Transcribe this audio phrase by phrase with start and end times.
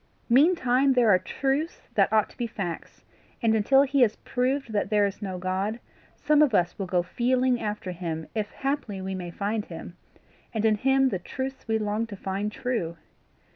[0.29, 3.03] Meantime there are truths that ought to be facts,
[3.39, 5.79] and until he has proved that there is no God,
[6.15, 9.95] some of us will go feeling after him if haply we may find him,
[10.55, 12.97] and in him the truths we long to find true.